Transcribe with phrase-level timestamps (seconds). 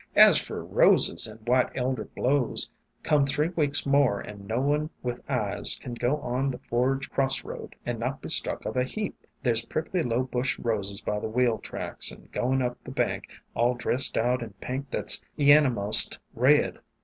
[0.15, 2.71] "As fer Roses and White Elder blows,
[3.03, 7.75] come three weeks more and no one with eyes can go on the forge crossroad
[7.85, 9.15] and not be struck of a heap.
[9.43, 12.83] 286 WAYFARERS There 's prickly low bushed Roses by the wheel tracks, and goin' up
[12.83, 16.79] the bank, all dressed out in pink that 's e'ena'most red.